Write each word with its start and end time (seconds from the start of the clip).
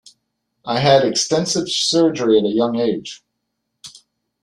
I 0.65 0.79
had 0.79 1.05
extensive 1.05 1.69
surgery 1.69 2.39
at 2.39 2.45
a 2.45 2.47
young 2.47 2.75
age. 2.77 3.23